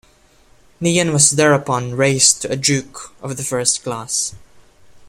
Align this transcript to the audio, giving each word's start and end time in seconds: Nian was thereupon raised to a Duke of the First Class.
Nian 0.81 1.13
was 1.13 1.29
thereupon 1.29 1.93
raised 1.93 2.41
to 2.41 2.51
a 2.51 2.55
Duke 2.55 3.13
of 3.21 3.37
the 3.37 3.43
First 3.43 3.83
Class. 3.83 4.33